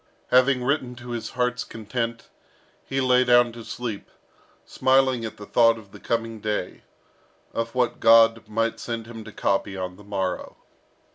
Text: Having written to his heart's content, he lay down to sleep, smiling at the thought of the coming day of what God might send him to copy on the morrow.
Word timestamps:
Having 0.31 0.63
written 0.63 0.95
to 0.95 1.11
his 1.11 1.29
heart's 1.37 1.63
content, 1.63 2.27
he 2.87 2.99
lay 2.99 3.23
down 3.23 3.51
to 3.51 3.63
sleep, 3.63 4.09
smiling 4.65 5.23
at 5.25 5.37
the 5.37 5.45
thought 5.45 5.77
of 5.77 5.91
the 5.91 5.99
coming 5.99 6.39
day 6.39 6.81
of 7.53 7.75
what 7.75 7.99
God 7.99 8.47
might 8.47 8.79
send 8.79 9.05
him 9.05 9.23
to 9.23 9.31
copy 9.31 9.77
on 9.77 9.97
the 9.97 10.03
morrow. 10.03 10.57